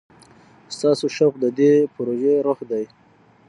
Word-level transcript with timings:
ستاسو 0.75 1.05
شوق 1.17 1.33
د 1.43 1.45
دې 1.57 1.71
پروژې 1.93 2.35
روح 2.45 2.59
دی. 2.71 2.85